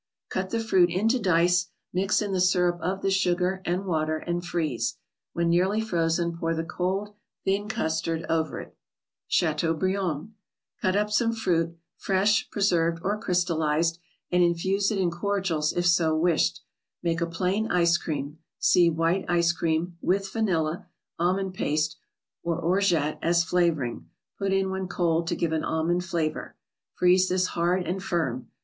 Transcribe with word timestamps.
Cut 0.29 0.49
the 0.49 0.59
fruit 0.59 0.89
into 0.89 1.19
dice, 1.19 1.67
mix 1.93 2.23
in 2.23 2.31
the 2.31 2.41
syrup 2.41 2.79
of 2.81 3.03
the 3.03 3.11
sugar 3.11 3.61
and 3.65 3.85
water, 3.85 4.17
and 4.17 4.43
freeze; 4.43 4.97
when 5.33 5.47
nearly 5.47 5.79
frozen, 5.79 6.35
pour 6.35 6.55
the 6.55 6.63
cold, 6.63 7.13
thin 7.45 7.67
custard 7.69 8.25
over 8.27 8.59
it. 8.59 8.75
CIjatcaubtfanD. 9.29 10.31
Cut 10.81 10.95
u?, 10.95 11.07
some 11.11 11.33
fruit 11.33 11.77
p 12.03 12.13
re; 12.13 12.25
7 12.25 12.61
served, 12.63 12.99
or 13.03 13.21
crystalized), 13.21 13.99
and 14.31 14.41
infuse 14.41 14.89
in 14.89 14.97
it 15.07 15.11
cordials 15.11 15.71
if 15.71 15.85
so 15.85 16.17
wished. 16.17 16.61
Make 17.03 17.21
a 17.21 17.27
plain 17.27 17.69
ice 17.69 17.99
cream 17.99 18.39
(see" 18.57 18.89
White 18.89 19.25
Ice 19.29 19.51
Cream"), 19.51 19.97
with 20.01 20.27
vanilla,—almond 20.33 21.53
paste, 21.53 21.97
or 22.41 22.57
Orgeat 22.59 23.19
as 23.21 23.43
flavoring, 23.43 24.09
put 24.39 24.51
in 24.51 24.71
when 24.71 24.87
cold 24.87 25.27
to 25.27 25.35
give 25.35 25.51
an 25.51 25.63
almond 25.63 26.03
flavor. 26.03 26.55
Freeze 26.95 27.29
this 27.29 27.45
hard 27.53 27.83
and 27.85 28.01
firm. 28.01 28.49